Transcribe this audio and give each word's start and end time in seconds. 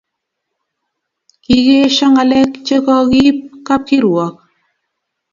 kakeesho 1.43 2.05
ngalek 2.11 2.51
chekokiib 2.67 3.37
kapkirwok 3.67 4.35